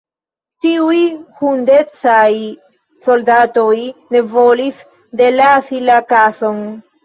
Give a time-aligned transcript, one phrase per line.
[0.65, 1.01] Tiuj
[1.41, 2.31] hundecaj
[3.09, 3.77] soldatoj
[4.17, 4.83] ne volis
[5.23, 6.69] delasi la kason.